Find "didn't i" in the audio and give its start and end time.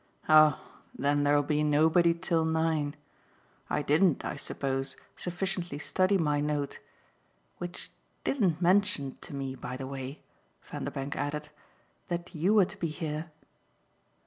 3.83-4.35